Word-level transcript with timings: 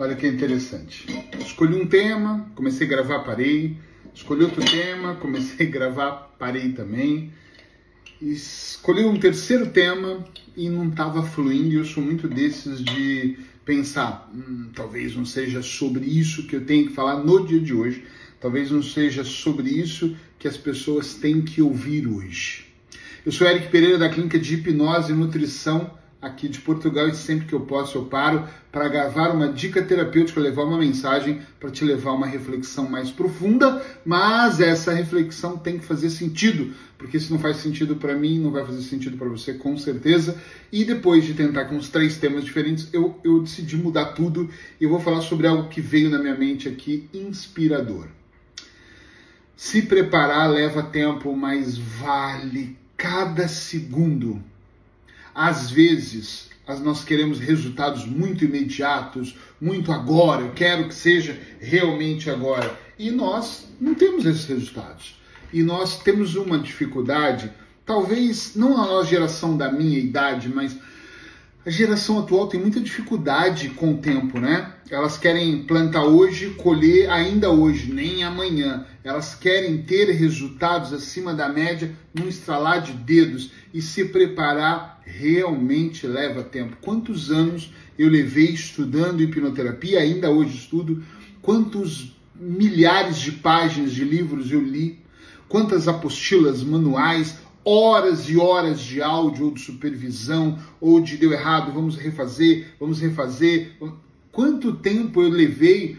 Olha 0.00 0.14
que 0.14 0.28
interessante. 0.28 1.06
Escolhi 1.40 1.74
um 1.74 1.84
tema, 1.84 2.48
comecei 2.54 2.86
a 2.86 2.90
gravar, 2.90 3.18
parei. 3.24 3.76
Escolhi 4.14 4.44
outro 4.44 4.64
tema, 4.64 5.16
comecei 5.16 5.66
a 5.66 5.70
gravar, 5.70 6.36
parei 6.38 6.70
também. 6.70 7.32
Escolhi 8.22 9.04
um 9.04 9.18
terceiro 9.18 9.70
tema 9.70 10.24
e 10.56 10.68
não 10.68 10.88
estava 10.88 11.24
fluindo. 11.24 11.74
Eu 11.74 11.84
sou 11.84 12.00
muito 12.00 12.28
desses 12.28 12.80
de 12.80 13.38
pensar, 13.64 14.30
hum, 14.32 14.70
talvez 14.72 15.16
não 15.16 15.24
seja 15.24 15.62
sobre 15.62 16.06
isso 16.06 16.46
que 16.46 16.54
eu 16.54 16.64
tenho 16.64 16.86
que 16.86 16.94
falar 16.94 17.16
no 17.24 17.44
dia 17.44 17.58
de 17.58 17.74
hoje. 17.74 18.04
Talvez 18.40 18.70
não 18.70 18.84
seja 18.84 19.24
sobre 19.24 19.68
isso 19.68 20.16
que 20.38 20.46
as 20.46 20.56
pessoas 20.56 21.14
têm 21.14 21.42
que 21.42 21.60
ouvir 21.60 22.06
hoje. 22.06 22.66
Eu 23.26 23.32
sou 23.32 23.48
Eric 23.48 23.66
Pereira 23.66 23.98
da 23.98 24.08
Clínica 24.08 24.38
de 24.38 24.54
Hipnose 24.54 25.10
e 25.10 25.16
Nutrição 25.16 25.98
aqui 26.20 26.48
de 26.48 26.60
Portugal 26.60 27.08
e 27.08 27.14
sempre 27.14 27.46
que 27.46 27.52
eu 27.52 27.60
posso 27.60 27.96
eu 27.96 28.04
paro 28.06 28.46
para 28.72 28.88
gravar 28.88 29.30
uma 29.30 29.52
dica 29.52 29.82
terapêutica, 29.82 30.40
levar 30.40 30.64
uma 30.64 30.78
mensagem 30.78 31.40
para 31.60 31.70
te 31.70 31.84
levar 31.84 32.10
a 32.10 32.14
uma 32.14 32.26
reflexão 32.26 32.88
mais 32.88 33.10
profunda, 33.10 33.84
mas 34.04 34.60
essa 34.60 34.92
reflexão 34.92 35.56
tem 35.56 35.78
que 35.78 35.84
fazer 35.84 36.10
sentido, 36.10 36.74
porque 36.98 37.20
se 37.20 37.30
não 37.30 37.38
faz 37.38 37.58
sentido 37.58 37.96
para 37.96 38.16
mim, 38.16 38.40
não 38.40 38.50
vai 38.50 38.64
fazer 38.64 38.82
sentido 38.82 39.16
para 39.16 39.28
você 39.28 39.54
com 39.54 39.76
certeza. 39.76 40.36
E 40.72 40.84
depois 40.84 41.24
de 41.24 41.34
tentar 41.34 41.66
com 41.66 41.76
os 41.76 41.88
três 41.88 42.16
temas 42.16 42.44
diferentes, 42.44 42.88
eu, 42.92 43.18
eu 43.22 43.40
decidi 43.40 43.76
mudar 43.76 44.06
tudo 44.06 44.50
e 44.80 44.84
eu 44.84 44.90
vou 44.90 45.00
falar 45.00 45.20
sobre 45.20 45.46
algo 45.46 45.68
que 45.68 45.80
veio 45.80 46.10
na 46.10 46.18
minha 46.18 46.34
mente 46.34 46.68
aqui, 46.68 47.08
inspirador. 47.14 48.08
Se 49.56 49.82
preparar 49.82 50.50
leva 50.50 50.82
tempo, 50.82 51.34
mas 51.34 51.78
vale 51.78 52.76
cada 52.96 53.46
segundo 53.46 54.42
às 55.38 55.70
vezes, 55.70 56.48
nós 56.82 57.04
queremos 57.04 57.38
resultados 57.38 58.04
muito 58.04 58.44
imediatos, 58.44 59.36
muito 59.60 59.92
agora, 59.92 60.42
eu 60.42 60.50
quero 60.50 60.88
que 60.88 60.94
seja 60.96 61.38
realmente 61.60 62.28
agora. 62.28 62.76
E 62.98 63.08
nós 63.12 63.68
não 63.80 63.94
temos 63.94 64.26
esses 64.26 64.46
resultados. 64.46 65.16
E 65.52 65.62
nós 65.62 66.02
temos 66.02 66.34
uma 66.34 66.58
dificuldade, 66.58 67.52
talvez 67.86 68.56
não 68.56 68.82
a 68.82 68.84
nossa 68.84 69.10
geração 69.10 69.56
da 69.56 69.70
minha 69.70 70.00
idade, 70.00 70.48
mas 70.48 70.76
a 71.64 71.70
geração 71.70 72.18
atual 72.18 72.48
tem 72.48 72.58
muita 72.58 72.80
dificuldade 72.80 73.68
com 73.70 73.92
o 73.92 73.98
tempo, 73.98 74.40
né? 74.40 74.72
Elas 74.90 75.16
querem 75.16 75.62
plantar 75.62 76.02
hoje, 76.02 76.50
colher 76.54 77.10
ainda 77.10 77.48
hoje, 77.48 77.92
nem 77.92 78.24
amanhã. 78.24 78.84
Elas 79.04 79.36
querem 79.36 79.82
ter 79.82 80.10
resultados 80.10 80.92
acima 80.92 81.32
da 81.32 81.48
média 81.48 81.94
num 82.12 82.26
estralar 82.26 82.82
de 82.82 82.92
dedos 82.92 83.52
e 83.72 83.80
se 83.80 84.06
preparar 84.06 84.97
realmente 85.08 86.06
leva 86.06 86.42
tempo. 86.42 86.76
Quantos 86.80 87.30
anos 87.30 87.72
eu 87.98 88.08
levei 88.08 88.50
estudando 88.50 89.22
hipnoterapia, 89.22 90.00
ainda 90.00 90.30
hoje 90.30 90.56
estudo, 90.56 91.02
quantos 91.40 92.16
milhares 92.34 93.18
de 93.18 93.32
páginas 93.32 93.92
de 93.92 94.04
livros 94.04 94.52
eu 94.52 94.60
li, 94.60 95.00
quantas 95.48 95.88
apostilas, 95.88 96.62
manuais, 96.62 97.38
horas 97.64 98.28
e 98.28 98.36
horas 98.36 98.80
de 98.80 99.02
áudio 99.02 99.46
ou 99.46 99.50
de 99.52 99.60
supervisão, 99.60 100.58
ou 100.80 101.00
de 101.00 101.16
deu 101.16 101.32
errado, 101.32 101.72
vamos 101.72 101.96
refazer, 101.96 102.68
vamos 102.78 103.00
refazer. 103.00 103.72
Quanto 104.30 104.74
tempo 104.74 105.22
eu 105.22 105.28
levei 105.28 105.96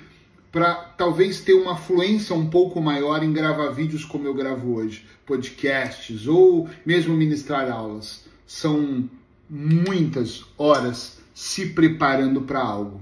para 0.52 0.74
talvez 0.74 1.42
ter 1.42 1.54
uma 1.54 1.76
fluência 1.76 2.36
um 2.36 2.50
pouco 2.50 2.82
maior 2.82 3.24
em 3.24 3.32
gravar 3.32 3.70
vídeos 3.70 4.04
como 4.04 4.26
eu 4.26 4.34
gravo 4.34 4.76
hoje, 4.76 5.06
podcasts 5.26 6.28
ou 6.28 6.68
mesmo 6.86 7.16
ministrar 7.16 7.70
aulas. 7.70 8.24
São 8.50 9.08
muitas 9.48 10.44
horas 10.58 11.20
se 11.36 11.68
preparando 11.68 12.42
para 12.42 12.60
algo. 12.60 13.00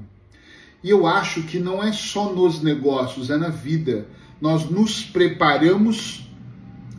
E 0.83 0.89
eu 0.89 1.07
acho 1.07 1.43
que 1.43 1.57
não 1.57 1.81
é 1.81 1.93
só 1.93 2.33
nos 2.33 2.61
negócios, 2.61 3.29
é 3.29 3.37
na 3.37 3.47
vida. 3.47 4.09
Nós 4.41 4.69
nos 4.69 5.05
preparamos 5.05 6.29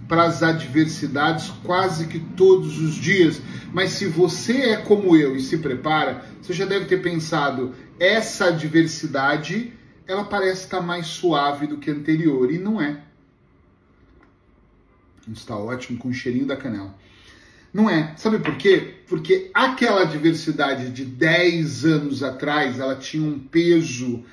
para 0.08 0.22
as 0.22 0.42
adversidades 0.42 1.50
quase 1.62 2.06
que 2.06 2.18
todos 2.18 2.80
os 2.80 2.94
dias. 2.94 3.38
Mas 3.70 3.90
se 3.90 4.06
você 4.06 4.70
é 4.70 4.76
como 4.78 5.14
eu 5.14 5.36
e 5.36 5.42
se 5.42 5.58
prepara, 5.58 6.24
você 6.40 6.54
já 6.54 6.64
deve 6.64 6.86
ter 6.86 7.02
pensado: 7.02 7.74
essa 8.00 8.46
adversidade 8.46 9.74
ela 10.06 10.24
parece 10.24 10.64
estar 10.64 10.80
mais 10.80 11.06
suave 11.06 11.66
do 11.66 11.76
que 11.76 11.90
a 11.90 11.92
anterior. 11.92 12.50
E 12.50 12.58
não 12.58 12.80
é. 12.80 13.02
Está 15.30 15.54
ótimo 15.54 15.98
com 15.98 16.08
o 16.08 16.14
cheirinho 16.14 16.46
da 16.46 16.56
canela. 16.56 16.96
Não 17.72 17.88
é. 17.88 18.14
Sabe 18.16 18.38
por 18.38 18.56
quê? 18.56 18.94
Porque 19.06 19.50
aquela 19.54 20.02
adversidade 20.02 20.90
de 20.90 21.04
10 21.04 21.84
anos 21.84 22.22
atrás, 22.22 22.78
ela 22.78 22.96
tinha 22.96 23.22
um 23.22 23.38
peso 23.38 24.24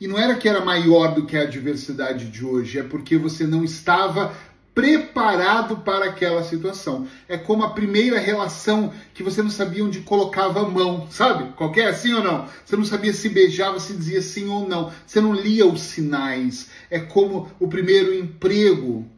e 0.00 0.08
não 0.08 0.18
era 0.18 0.34
que 0.34 0.48
era 0.48 0.64
maior 0.64 1.14
do 1.14 1.24
que 1.24 1.36
a 1.36 1.42
adversidade 1.42 2.26
de 2.26 2.44
hoje, 2.44 2.78
é 2.78 2.82
porque 2.82 3.16
você 3.16 3.46
não 3.46 3.64
estava 3.64 4.34
preparado 4.74 5.78
para 5.78 6.06
aquela 6.06 6.42
situação. 6.42 7.06
É 7.28 7.38
como 7.38 7.64
a 7.64 7.70
primeira 7.70 8.18
relação 8.18 8.92
que 9.14 9.22
você 9.22 9.40
não 9.40 9.50
sabia 9.50 9.84
onde 9.84 10.00
colocava 10.00 10.60
a 10.60 10.68
mão, 10.68 11.06
sabe? 11.10 11.52
Qualquer 11.52 11.86
assim 11.86 12.12
ou 12.12 12.22
não? 12.22 12.48
Você 12.64 12.76
não 12.76 12.84
sabia 12.84 13.12
se 13.12 13.28
beijava, 13.28 13.78
se 13.78 13.94
dizia 13.94 14.20
sim 14.20 14.48
ou 14.48 14.68
não. 14.68 14.92
Você 15.06 15.20
não 15.20 15.32
lia 15.32 15.64
os 15.64 15.80
sinais. 15.80 16.70
É 16.90 16.98
como 16.98 17.48
o 17.60 17.68
primeiro 17.68 18.12
emprego. 18.12 19.08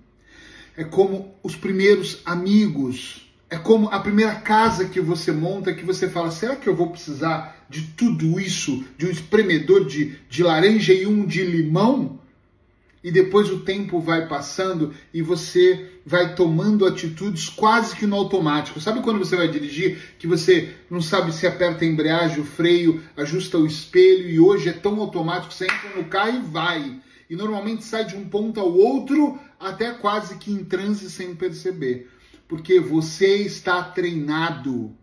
É 0.77 0.85
como 0.85 1.35
os 1.43 1.57
primeiros 1.57 2.21
amigos. 2.25 3.26
É 3.49 3.57
como 3.57 3.89
a 3.89 4.01
primeira 4.01 4.35
casa 4.35 4.87
que 4.87 5.01
você 5.01 5.31
monta, 5.31 5.73
que 5.73 5.85
você 5.85 6.09
fala: 6.09 6.31
será 6.31 6.57
que 6.57 6.69
eu 6.69 6.75
vou 6.75 6.91
precisar 6.91 7.65
de 7.69 7.83
tudo 7.97 8.41
isso? 8.41 8.85
De 8.97 9.07
um 9.07 9.11
espremedor 9.11 9.87
de, 9.87 10.17
de 10.29 10.43
laranja 10.43 10.93
e 10.93 11.07
um 11.07 11.25
de 11.25 11.45
limão? 11.45 12.19
e 13.07 13.11
depois 13.13 13.49
o 13.53 13.61
tempo 13.61 14.01
vai 14.01 14.27
passando 14.27 14.93
e 15.15 15.23
você 15.23 15.93
vai 16.05 16.35
tomando 16.35 16.85
atitudes 16.85 17.49
quase 17.49 17.95
que 17.95 18.05
no 18.05 18.17
automático. 18.17 18.81
Sabe 18.81 19.01
quando 19.01 19.21
você 19.21 19.37
vai 19.37 19.47
dirigir 19.47 20.17
que 20.19 20.27
você 20.27 20.75
não 20.91 21.01
sabe 21.01 21.33
se 21.33 21.47
aperta 21.47 21.85
a 21.85 21.87
embreagem, 21.87 22.41
o 22.41 22.45
freio, 22.45 23.01
ajusta 23.17 23.59
o 23.59 23.65
espelho 23.67 24.29
e 24.29 24.41
hoje 24.41 24.71
é 24.71 24.73
tão 24.73 25.01
automático, 25.01 25.55
você 25.55 25.67
entra 25.67 25.91
no 25.95 26.07
carro 26.07 26.39
e 26.39 26.43
vai. 26.51 27.01
E 27.31 27.37
normalmente 27.37 27.85
sai 27.85 28.07
de 28.07 28.17
um 28.17 28.29
ponto 28.29 28.59
ao 28.59 28.73
outro 28.73 29.39
até 29.61 29.93
quase 29.93 30.37
que 30.39 30.51
em 30.51 30.65
transe 30.65 31.09
sem 31.09 31.33
perceber. 31.33 32.11
Porque 32.49 32.79
você 32.81 33.37
está 33.39 33.83
treinado. 33.83 34.95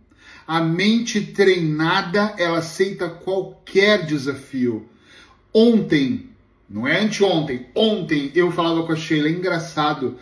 A 0.47 0.61
mente 0.61 1.21
treinada, 1.21 2.33
ela 2.37 2.59
aceita 2.59 3.09
qualquer 3.09 4.05
desafio. 4.05 4.89
Ontem 5.53 6.29
não 6.69 6.87
é 6.87 6.99
anteontem, 7.01 7.67
ontem 7.75 8.31
eu 8.33 8.51
falava 8.51 8.83
com 8.83 8.91
a 8.91 8.95
Sheila, 8.95 9.27
é 9.27 9.31
engraçado. 9.31 10.17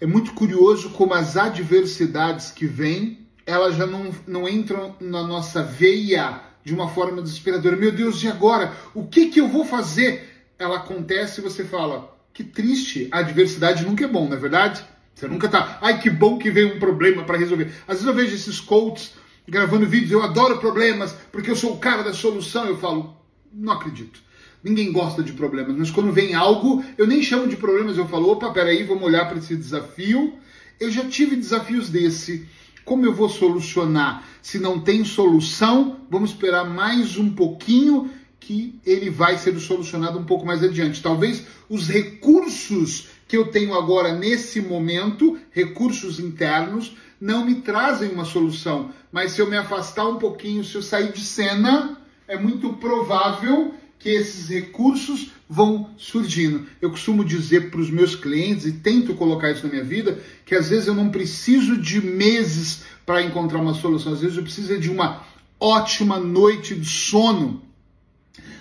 É 0.00 0.06
muito 0.06 0.32
curioso 0.32 0.90
como 0.90 1.14
as 1.14 1.36
adversidades 1.36 2.50
que 2.50 2.66
vêm, 2.66 3.26
elas 3.46 3.76
já 3.76 3.86
não, 3.86 4.10
não 4.26 4.48
entram 4.48 4.96
na 5.00 5.22
nossa 5.22 5.62
veia 5.62 6.42
de 6.64 6.74
uma 6.74 6.88
forma 6.88 7.22
desesperadora. 7.22 7.76
Meu 7.76 7.92
Deus, 7.92 8.22
e 8.22 8.28
agora? 8.28 8.74
O 8.92 9.06
que, 9.06 9.26
que 9.26 9.40
eu 9.40 9.48
vou 9.48 9.64
fazer? 9.64 10.28
Ela 10.58 10.78
acontece 10.78 11.40
e 11.40 11.44
você 11.44 11.64
fala, 11.64 12.12
que 12.34 12.42
triste, 12.42 13.08
a 13.12 13.20
adversidade 13.20 13.84
nunca 13.86 14.04
é 14.04 14.08
bom, 14.08 14.26
não 14.26 14.36
é 14.36 14.40
verdade? 14.40 14.84
Você 15.16 15.26
nunca 15.26 15.48
tá, 15.48 15.78
ai 15.80 15.98
que 15.98 16.10
bom 16.10 16.36
que 16.36 16.50
veio 16.50 16.76
um 16.76 16.78
problema 16.78 17.24
para 17.24 17.38
resolver. 17.38 17.72
Às 17.88 17.94
vezes 17.94 18.06
eu 18.06 18.12
vejo 18.12 18.34
esses 18.34 18.60
coaches 18.60 19.14
gravando 19.48 19.86
vídeos, 19.86 20.12
eu 20.12 20.22
adoro 20.22 20.58
problemas, 20.58 21.16
porque 21.32 21.50
eu 21.50 21.56
sou 21.56 21.72
o 21.72 21.78
cara 21.78 22.02
da 22.02 22.12
solução. 22.12 22.66
Eu 22.66 22.76
falo, 22.76 23.16
não 23.50 23.72
acredito. 23.72 24.20
Ninguém 24.62 24.92
gosta 24.92 25.22
de 25.22 25.32
problemas, 25.32 25.74
mas 25.74 25.90
quando 25.90 26.12
vem 26.12 26.34
algo, 26.34 26.84
eu 26.98 27.06
nem 27.06 27.22
chamo 27.22 27.48
de 27.48 27.56
problemas, 27.56 27.96
eu 27.96 28.06
falo, 28.06 28.30
opa, 28.30 28.50
peraí, 28.50 28.82
vamos 28.82 29.04
olhar 29.04 29.26
para 29.26 29.38
esse 29.38 29.56
desafio. 29.56 30.34
Eu 30.78 30.90
já 30.90 31.04
tive 31.06 31.34
desafios 31.34 31.88
desse. 31.88 32.46
Como 32.84 33.06
eu 33.06 33.14
vou 33.14 33.30
solucionar? 33.30 34.22
Se 34.42 34.58
não 34.58 34.80
tem 34.80 35.02
solução, 35.02 36.00
vamos 36.10 36.30
esperar 36.30 36.68
mais 36.68 37.16
um 37.16 37.30
pouquinho 37.30 38.10
que 38.38 38.78
ele 38.84 39.08
vai 39.08 39.38
ser 39.38 39.58
solucionado 39.58 40.18
um 40.18 40.24
pouco 40.24 40.44
mais 40.44 40.62
adiante. 40.62 41.02
Talvez 41.02 41.46
os 41.70 41.88
recursos 41.88 43.15
que 43.28 43.36
eu 43.36 43.48
tenho 43.48 43.74
agora 43.74 44.14
nesse 44.14 44.60
momento, 44.60 45.38
recursos 45.50 46.20
internos, 46.20 46.96
não 47.20 47.44
me 47.44 47.56
trazem 47.56 48.10
uma 48.10 48.24
solução. 48.24 48.90
Mas 49.10 49.32
se 49.32 49.40
eu 49.40 49.48
me 49.48 49.56
afastar 49.56 50.06
um 50.06 50.18
pouquinho, 50.18 50.64
se 50.64 50.74
eu 50.74 50.82
sair 50.82 51.12
de 51.12 51.24
cena, 51.24 52.00
é 52.28 52.38
muito 52.38 52.74
provável 52.74 53.74
que 53.98 54.10
esses 54.10 54.48
recursos 54.48 55.32
vão 55.48 55.90
surgindo. 55.96 56.66
Eu 56.80 56.90
costumo 56.90 57.24
dizer 57.24 57.70
para 57.70 57.80
os 57.80 57.90
meus 57.90 58.14
clientes, 58.14 58.66
e 58.66 58.72
tento 58.72 59.14
colocar 59.14 59.50
isso 59.50 59.64
na 59.64 59.72
minha 59.72 59.84
vida, 59.84 60.20
que 60.44 60.54
às 60.54 60.68
vezes 60.68 60.86
eu 60.86 60.94
não 60.94 61.08
preciso 61.08 61.76
de 61.76 62.00
meses 62.00 62.84
para 63.04 63.22
encontrar 63.22 63.60
uma 63.60 63.74
solução, 63.74 64.12
às 64.12 64.20
vezes 64.20 64.36
eu 64.36 64.42
preciso 64.42 64.78
de 64.78 64.90
uma 64.90 65.24
ótima 65.58 66.18
noite 66.18 66.74
de 66.74 66.88
sono. 66.88 67.62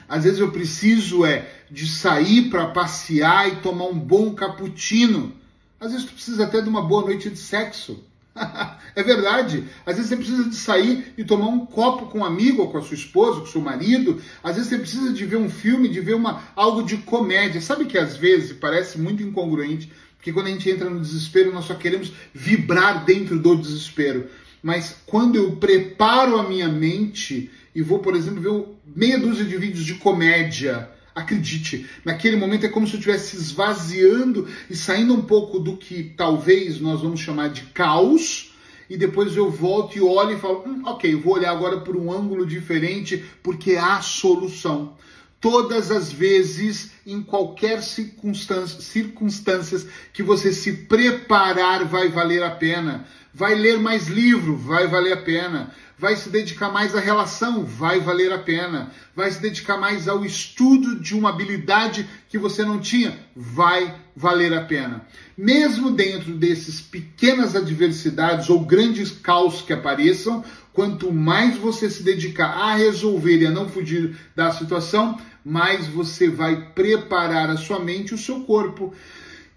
Às 0.08 0.24
vezes 0.24 0.40
eu 0.40 0.52
preciso 0.52 1.26
é 1.26 1.50
de 1.70 1.88
sair 1.88 2.50
para 2.50 2.68
passear 2.68 3.48
e 3.48 3.56
tomar 3.58 3.86
um 3.86 3.98
bom 3.98 4.34
cappuccino. 4.34 5.34
Às 5.80 5.92
vezes 5.92 6.06
tu 6.06 6.14
precisa 6.14 6.44
até 6.46 6.62
de 6.62 6.70
uma 6.70 6.82
boa 6.82 7.04
noite 7.04 7.30
de 7.30 7.38
sexo. 7.38 8.04
é 8.96 9.04
verdade. 9.04 9.64
Às 9.86 9.96
vezes 9.96 10.10
você 10.10 10.18
precisa 10.18 10.50
de 10.50 10.56
sair 10.56 11.14
e 11.18 11.24
tomar 11.24 11.48
um 11.48 11.66
copo 11.66 12.08
com 12.08 12.20
um 12.20 12.26
amigo, 12.26 12.62
ou 12.62 12.72
com 12.72 12.78
a 12.78 12.82
sua 12.82 12.96
esposa, 12.96 13.40
com 13.40 13.46
o 13.46 13.52
seu 13.52 13.62
marido. 13.62 14.22
Às 14.44 14.56
vezes 14.56 14.70
você 14.70 14.78
precisa 14.78 15.14
de 15.14 15.26
ver 15.26 15.38
um 15.38 15.50
filme, 15.50 15.88
de 15.88 16.00
ver 16.02 16.16
uma, 16.16 16.44
algo 16.56 16.84
de 16.84 16.98
comédia. 16.98 17.62
Sabe 17.62 17.86
que 17.86 17.98
às 17.98 18.18
vezes 18.18 18.54
parece 18.54 19.00
muito 19.00 19.24
incongruente, 19.24 19.92
porque 20.18 20.34
quando 20.34 20.48
a 20.48 20.52
gente 20.52 20.70
entra 20.70 20.90
no 20.90 21.00
desespero, 21.00 21.54
nós 21.54 21.66
só 21.66 21.76
queremos 21.76 22.12
vibrar 22.34 23.06
dentro 23.06 23.40
do 23.40 23.56
desespero. 23.56 24.30
Mas 24.66 24.96
quando 25.06 25.36
eu 25.36 25.58
preparo 25.58 26.40
a 26.40 26.50
minha 26.50 26.68
mente 26.68 27.52
e 27.76 27.84
vou, 27.84 28.00
por 28.00 28.16
exemplo, 28.16 28.42
ver 28.42 28.66
meia 28.96 29.20
dúzia 29.20 29.46
de 29.46 29.56
vídeos 29.58 29.86
de 29.86 29.94
comédia, 29.94 30.90
Acredite, 31.14 31.86
naquele 32.04 32.36
momento 32.36 32.66
é 32.66 32.70
como 32.70 32.86
se 32.86 32.94
eu 32.94 32.98
estivesse 32.98 33.38
esvaziando 33.38 34.50
e 34.68 34.76
saindo 34.76 35.14
um 35.14 35.22
pouco 35.22 35.60
do 35.60 35.78
que 35.78 36.04
talvez 36.18 36.82
nós 36.82 37.02
vamos 37.02 37.22
chamar 37.22 37.50
de 37.50 37.62
caos, 37.68 38.54
e 38.90 38.98
depois 38.98 39.38
eu 39.38 39.50
volto 39.50 39.98
e 39.98 40.02
olho 40.02 40.36
e 40.36 40.40
falo: 40.40 40.64
hum, 40.68 40.82
ok, 40.84 41.16
vou 41.16 41.36
olhar 41.36 41.52
agora 41.52 41.80
por 41.82 41.96
um 41.96 42.12
ângulo 42.12 42.46
diferente, 42.46 43.24
porque 43.44 43.78
há 43.78 44.02
solução. 44.02 44.98
Todas 45.40 45.92
as 45.92 46.12
vezes, 46.12 46.92
em 47.06 47.22
qualquer 47.22 47.82
circunstância, 47.82 48.82
circunstâncias 48.82 49.88
que 50.12 50.24
você 50.24 50.52
se 50.52 50.74
preparar, 50.74 51.86
vai 51.86 52.10
valer 52.10 52.44
a 52.44 52.50
pena. 52.50 53.06
Vai 53.36 53.54
ler 53.54 53.78
mais 53.78 54.08
livro, 54.08 54.56
vai 54.56 54.88
valer 54.88 55.14
a 55.14 55.22
pena 55.22 55.72
vai 55.98 56.16
se 56.16 56.30
dedicar 56.30 56.72
mais 56.72 56.96
à 56.96 57.00
relação, 57.00 57.64
vai 57.64 58.00
valer 58.00 58.32
a 58.32 58.38
pena. 58.38 58.92
Vai 59.16 59.32
se 59.32 59.42
dedicar 59.42 59.78
mais 59.78 60.08
ao 60.08 60.26
estudo 60.26 61.00
de 61.00 61.16
uma 61.16 61.30
habilidade 61.30 62.08
que 62.28 62.38
você 62.38 62.64
não 62.64 62.80
tinha, 62.80 63.18
vai 63.36 63.96
valer 64.16 64.54
a 64.54 64.62
pena. 64.62 65.06
Mesmo 65.38 65.92
dentro 65.92 66.34
desses 66.34 66.82
pequenas 66.82 67.56
adversidades 67.56 68.50
ou 68.50 68.66
grandes 68.66 69.12
caos 69.12 69.62
que 69.62 69.74
apareçam, 69.74 70.44
quanto 70.74 71.12
mais 71.14 71.58
você 71.58 71.90
se 71.90 72.04
dedicar 72.04 72.50
a 72.50 72.76
resolver 72.76 73.42
e 73.42 73.48
a 73.48 73.52
não 73.52 73.70
fugir 73.70 74.18
da 74.36 74.52
situação, 74.52 75.18
mais 75.44 75.88
você 75.88 76.28
vai 76.28 76.72
preparar 76.74 77.50
a 77.50 77.58
sua 77.58 77.80
mente 77.80 78.10
e 78.10 78.16
o 78.16 78.18
seu 78.18 78.42
corpo. 78.42 78.94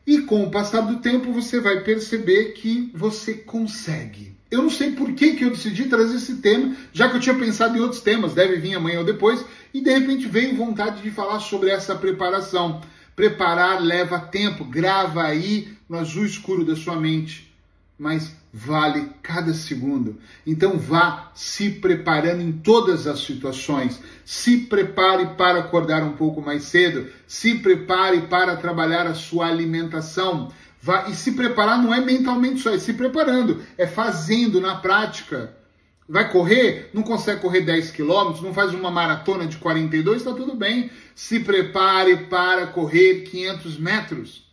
E 0.08 0.22
com 0.22 0.42
o 0.42 0.50
passar 0.50 0.80
do 0.80 1.00
tempo, 1.00 1.34
você 1.34 1.60
vai 1.60 1.80
perceber 1.80 2.54
que 2.54 2.90
você 2.94 3.34
consegue. 3.34 4.34
Eu 4.50 4.62
não 4.62 4.70
sei 4.70 4.92
por 4.92 5.12
que, 5.12 5.34
que 5.34 5.44
eu 5.44 5.50
decidi 5.50 5.84
trazer 5.84 6.16
esse 6.16 6.36
tema, 6.36 6.74
já 6.94 7.10
que 7.10 7.16
eu 7.16 7.20
tinha 7.20 7.34
pensado 7.34 7.76
em 7.76 7.80
outros 7.82 8.00
temas, 8.00 8.32
deve 8.32 8.56
vir 8.56 8.74
amanhã 8.74 9.00
ou 9.00 9.04
depois, 9.04 9.44
e 9.74 9.82
de 9.82 9.92
repente 9.92 10.26
veio 10.26 10.56
vontade 10.56 11.02
de 11.02 11.10
falar 11.10 11.40
sobre 11.40 11.68
essa 11.68 11.94
preparação. 11.94 12.80
Preparar 13.14 13.82
leva 13.82 14.18
tempo, 14.18 14.64
grava 14.64 15.24
aí 15.24 15.76
no 15.86 15.98
azul 15.98 16.24
escuro 16.24 16.64
da 16.64 16.74
sua 16.74 16.96
mente, 16.96 17.54
mas 17.98 18.34
vale 18.52 19.10
cada 19.22 19.52
segundo. 19.52 20.18
Então 20.46 20.78
vá 20.78 21.30
se 21.34 21.70
preparando 21.70 22.42
em 22.42 22.52
todas 22.52 23.06
as 23.06 23.20
situações. 23.20 24.00
Se 24.24 24.58
prepare 24.58 25.34
para 25.36 25.60
acordar 25.60 26.02
um 26.02 26.12
pouco 26.12 26.40
mais 26.40 26.64
cedo, 26.64 27.08
se 27.26 27.56
prepare 27.56 28.22
para 28.22 28.56
trabalhar 28.56 29.06
a 29.06 29.14
sua 29.14 29.46
alimentação 29.46 30.50
Vai, 30.80 31.10
e 31.10 31.14
se 31.14 31.32
preparar 31.32 31.82
não 31.82 31.92
é 31.92 32.00
mentalmente 32.00 32.60
só, 32.60 32.70
é 32.70 32.78
se 32.78 32.92
preparando, 32.92 33.62
é 33.76 33.86
fazendo 33.86 34.60
na 34.60 34.76
prática. 34.76 35.54
Vai 36.08 36.30
correr? 36.30 36.90
Não 36.94 37.02
consegue 37.02 37.42
correr 37.42 37.62
10 37.62 37.90
quilômetros, 37.90 38.42
não 38.42 38.54
faz 38.54 38.72
uma 38.72 38.90
maratona 38.90 39.46
de 39.46 39.58
42, 39.58 40.18
está 40.18 40.32
tudo 40.32 40.54
bem. 40.54 40.90
Se 41.14 41.40
prepare 41.40 42.28
para 42.28 42.68
correr 42.68 43.24
500 43.24 43.78
metros. 43.78 44.47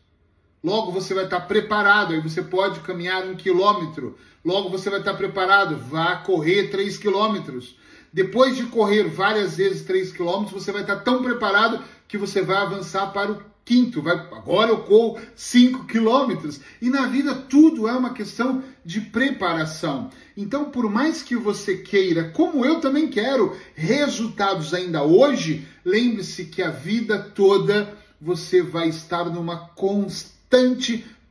Logo 0.66 0.92
você 0.92 1.14
vai 1.14 1.26
estar 1.26 1.42
preparado, 1.42 2.12
aí 2.12 2.20
você 2.20 2.42
pode 2.42 2.80
caminhar 2.80 3.24
um 3.28 3.36
quilômetro. 3.36 4.18
Logo 4.44 4.68
você 4.68 4.90
vai 4.90 4.98
estar 4.98 5.14
preparado, 5.14 5.78
vá 5.78 6.16
correr 6.16 6.72
3 6.72 6.98
quilômetros. 6.98 7.76
Depois 8.12 8.58
de 8.58 8.64
correr 8.64 9.04
várias 9.04 9.58
vezes 9.58 9.84
3 9.84 10.12
quilômetros, 10.12 10.64
você 10.64 10.72
vai 10.72 10.82
estar 10.82 10.96
tão 11.02 11.22
preparado 11.22 11.84
que 12.08 12.18
você 12.18 12.42
vai 12.42 12.58
avançar 12.58 13.14
para 13.14 13.34
o 13.34 13.44
quinto, 13.64 14.02
vai, 14.02 14.16
agora 14.16 14.72
eu 14.72 14.80
corro 14.80 15.22
5 15.36 15.86
quilômetros. 15.86 16.60
E 16.82 16.90
na 16.90 17.06
vida 17.06 17.36
tudo 17.36 17.88
é 17.88 17.92
uma 17.92 18.16
questão 18.16 18.64
de 18.84 19.02
preparação. 19.02 20.10
Então, 20.36 20.72
por 20.72 20.90
mais 20.90 21.22
que 21.22 21.36
você 21.36 21.78
queira, 21.78 22.32
como 22.32 22.66
eu 22.66 22.80
também 22.80 23.08
quero, 23.08 23.56
resultados 23.76 24.74
ainda 24.74 25.04
hoje, 25.04 25.68
lembre-se 25.86 26.46
que 26.46 26.64
a 26.64 26.72
vida 26.72 27.20
toda 27.20 27.96
você 28.20 28.64
vai 28.64 28.90
estar 28.90 29.26
numa 29.26 29.58
constante 29.58 30.34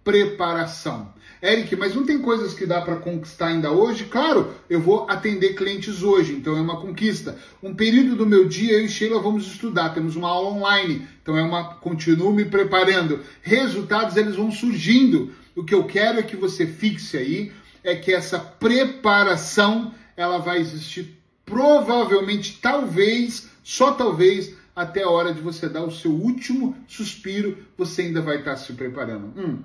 preparação. 0.04 1.12
Eric, 1.42 1.76
mas 1.76 1.94
não 1.94 2.06
tem 2.06 2.18
coisas 2.20 2.54
que 2.54 2.64
dá 2.64 2.80
para 2.80 2.96
conquistar 2.96 3.48
ainda 3.48 3.70
hoje? 3.70 4.04
Claro, 4.04 4.54
eu 4.68 4.80
vou 4.80 5.06
atender 5.10 5.54
clientes 5.54 6.02
hoje, 6.02 6.32
então 6.32 6.56
é 6.56 6.60
uma 6.60 6.80
conquista. 6.80 7.36
Um 7.62 7.74
período 7.74 8.16
do 8.16 8.26
meu 8.26 8.48
dia, 8.48 8.72
eu 8.72 8.86
e 8.86 8.88
Sheila 8.88 9.20
vamos 9.20 9.46
estudar, 9.46 9.90
temos 9.90 10.16
uma 10.16 10.28
aula 10.28 10.50
online, 10.50 11.06
então 11.22 11.36
é 11.36 11.42
uma. 11.42 11.74
Continuo 11.74 12.32
me 12.32 12.46
preparando. 12.46 13.20
Resultados, 13.42 14.16
eles 14.16 14.36
vão 14.36 14.50
surgindo. 14.50 15.32
O 15.54 15.62
que 15.62 15.74
eu 15.74 15.84
quero 15.84 16.18
é 16.18 16.22
que 16.22 16.34
você 16.34 16.66
fixe 16.66 17.18
aí, 17.18 17.52
é 17.82 17.94
que 17.94 18.10
essa 18.10 18.38
preparação, 18.38 19.94
ela 20.16 20.38
vai 20.38 20.58
existir 20.60 21.14
provavelmente, 21.44 22.58
talvez, 22.60 23.50
só 23.62 23.92
talvez, 23.92 24.54
até 24.74 25.02
a 25.02 25.08
hora 25.08 25.32
de 25.32 25.40
você 25.40 25.68
dar 25.68 25.84
o 25.84 25.90
seu 25.90 26.10
último 26.10 26.76
suspiro, 26.86 27.58
você 27.76 28.02
ainda 28.02 28.20
vai 28.20 28.38
estar 28.38 28.56
se 28.56 28.72
preparando. 28.72 29.32
Hum. 29.36 29.58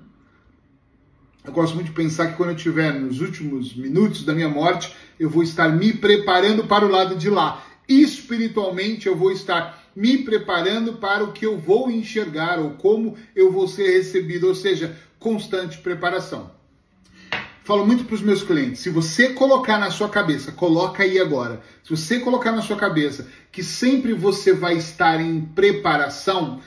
Eu 1.44 1.52
gosto 1.52 1.74
muito 1.74 1.88
de 1.88 1.94
pensar 1.94 2.28
que 2.28 2.36
quando 2.36 2.50
eu 2.50 2.56
estiver 2.56 2.92
nos 2.92 3.20
últimos 3.20 3.74
minutos 3.74 4.24
da 4.24 4.34
minha 4.34 4.48
morte, 4.48 4.94
eu 5.18 5.28
vou 5.28 5.42
estar 5.42 5.68
me 5.68 5.92
preparando 5.92 6.66
para 6.66 6.84
o 6.84 6.90
lado 6.90 7.16
de 7.16 7.30
lá. 7.30 7.64
Espiritualmente, 7.88 9.06
eu 9.06 9.16
vou 9.16 9.32
estar 9.32 9.90
me 9.96 10.18
preparando 10.18 10.94
para 10.94 11.24
o 11.24 11.32
que 11.32 11.46
eu 11.46 11.58
vou 11.58 11.90
enxergar 11.90 12.58
ou 12.58 12.72
como 12.72 13.16
eu 13.34 13.50
vou 13.50 13.66
ser 13.66 13.90
recebido, 13.90 14.46
ou 14.46 14.54
seja, 14.54 14.96
constante 15.18 15.78
preparação. 15.78 16.59
Falo 17.64 17.86
muito 17.86 18.04
para 18.04 18.14
os 18.14 18.22
meus 18.22 18.42
clientes, 18.42 18.80
se 18.80 18.90
você 18.90 19.30
colocar 19.30 19.78
na 19.78 19.90
sua 19.90 20.08
cabeça, 20.08 20.50
coloca 20.50 21.02
aí 21.02 21.18
agora, 21.18 21.60
se 21.84 21.90
você 21.90 22.18
colocar 22.18 22.52
na 22.52 22.62
sua 22.62 22.76
cabeça 22.76 23.28
que 23.52 23.62
sempre 23.62 24.12
você 24.12 24.52
vai 24.52 24.76
estar 24.76 25.20
em 25.20 25.40
preparação, 25.40 26.60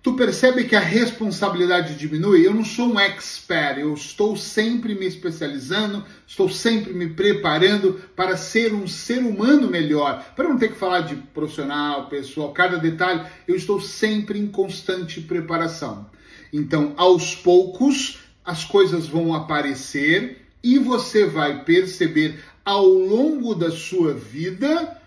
Tu 0.00 0.14
percebe 0.14 0.64
que 0.64 0.76
a 0.76 0.80
responsabilidade 0.80 1.96
diminui? 1.96 2.46
Eu 2.46 2.54
não 2.54 2.64
sou 2.64 2.94
um 2.94 3.00
expert, 3.00 3.78
eu 3.78 3.92
estou 3.92 4.36
sempre 4.36 4.94
me 4.94 5.04
especializando, 5.04 6.04
estou 6.26 6.48
sempre 6.48 6.94
me 6.94 7.10
preparando 7.10 8.00
para 8.14 8.36
ser 8.36 8.72
um 8.72 8.86
ser 8.86 9.18
humano 9.18 9.68
melhor, 9.68 10.24
para 10.36 10.48
não 10.48 10.56
ter 10.56 10.68
que 10.68 10.78
falar 10.78 11.00
de 11.00 11.16
profissional, 11.16 12.08
pessoal, 12.08 12.52
cada 12.52 12.78
detalhe, 12.78 13.26
eu 13.46 13.56
estou 13.56 13.80
sempre 13.80 14.38
em 14.38 14.46
constante 14.46 15.20
preparação. 15.20 16.08
Então, 16.52 16.94
aos 16.96 17.34
poucos, 17.34 18.20
as 18.48 18.64
coisas 18.64 19.06
vão 19.06 19.34
aparecer 19.34 20.38
e 20.64 20.78
você 20.78 21.26
vai 21.26 21.64
perceber 21.64 22.42
ao 22.64 22.86
longo 22.86 23.54
da 23.54 23.70
sua 23.70 24.14
vida 24.14 24.98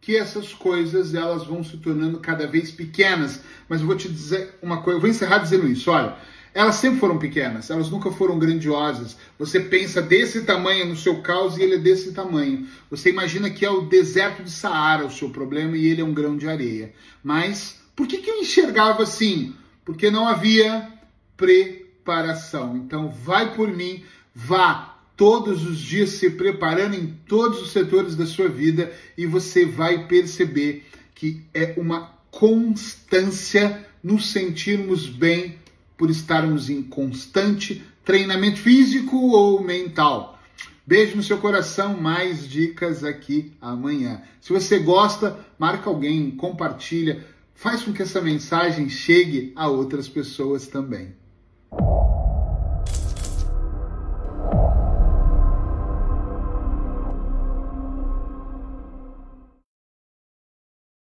que 0.00 0.16
essas 0.16 0.52
coisas 0.52 1.14
elas 1.14 1.46
vão 1.46 1.62
se 1.62 1.76
tornando 1.76 2.18
cada 2.18 2.48
vez 2.48 2.72
pequenas. 2.72 3.40
Mas 3.68 3.80
eu 3.80 3.86
vou 3.86 3.94
te 3.94 4.08
dizer 4.08 4.58
uma 4.60 4.82
coisa, 4.82 4.96
eu 4.96 5.00
vou 5.00 5.08
encerrar 5.08 5.38
dizendo 5.38 5.68
isso. 5.68 5.92
Olha, 5.92 6.16
elas 6.52 6.74
sempre 6.74 6.98
foram 6.98 7.20
pequenas, 7.20 7.70
elas 7.70 7.88
nunca 7.88 8.10
foram 8.10 8.36
grandiosas. 8.36 9.16
Você 9.38 9.60
pensa 9.60 10.02
desse 10.02 10.42
tamanho 10.42 10.86
no 10.86 10.96
seu 10.96 11.22
caos 11.22 11.56
e 11.56 11.62
ele 11.62 11.76
é 11.76 11.78
desse 11.78 12.10
tamanho. 12.10 12.66
Você 12.90 13.10
imagina 13.10 13.48
que 13.48 13.64
é 13.64 13.70
o 13.70 13.82
deserto 13.82 14.42
de 14.42 14.50
Saara 14.50 15.06
o 15.06 15.10
seu 15.10 15.30
problema 15.30 15.76
e 15.76 15.86
ele 15.86 16.00
é 16.00 16.04
um 16.04 16.12
grão 16.12 16.36
de 16.36 16.48
areia. 16.48 16.92
Mas 17.22 17.80
por 17.94 18.08
que, 18.08 18.18
que 18.18 18.28
eu 18.28 18.40
enxergava 18.40 19.04
assim? 19.04 19.54
Porque 19.84 20.10
não 20.10 20.26
havia 20.26 20.98
preparação. 22.08 22.74
Então 22.74 23.10
vai 23.10 23.54
por 23.54 23.68
mim, 23.68 24.02
vá 24.34 24.96
todos 25.14 25.66
os 25.66 25.78
dias 25.78 26.10
se 26.10 26.30
preparando 26.30 26.94
em 26.94 27.06
todos 27.28 27.60
os 27.60 27.70
setores 27.70 28.16
da 28.16 28.24
sua 28.24 28.48
vida 28.48 28.90
e 29.16 29.26
você 29.26 29.66
vai 29.66 30.06
perceber 30.06 30.86
que 31.14 31.42
é 31.52 31.74
uma 31.76 32.14
constância 32.30 33.86
nos 34.02 34.30
sentirmos 34.30 35.06
bem 35.06 35.58
por 35.98 36.08
estarmos 36.08 36.70
em 36.70 36.82
constante 36.82 37.84
treinamento 38.04 38.58
físico 38.58 39.16
ou 39.32 39.62
mental. 39.62 40.38
Beijo 40.86 41.16
no 41.16 41.22
seu 41.22 41.36
coração, 41.36 42.00
mais 42.00 42.48
dicas 42.48 43.04
aqui 43.04 43.52
amanhã. 43.60 44.22
Se 44.40 44.50
você 44.50 44.78
gosta, 44.78 45.38
marca 45.58 45.90
alguém, 45.90 46.30
compartilha, 46.30 47.26
faz 47.54 47.82
com 47.82 47.92
que 47.92 48.00
essa 48.00 48.22
mensagem 48.22 48.88
chegue 48.88 49.52
a 49.54 49.68
outras 49.68 50.08
pessoas 50.08 50.66
também. 50.68 51.12
you 51.72 52.07